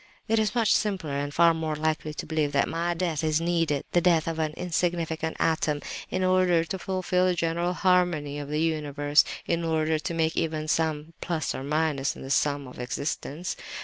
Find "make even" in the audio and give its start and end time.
10.15-10.67